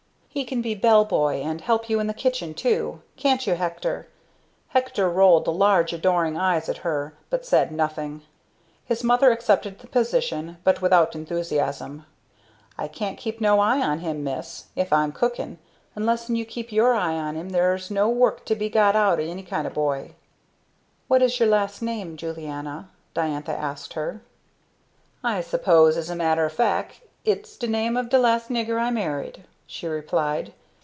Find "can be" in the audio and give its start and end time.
0.45-0.75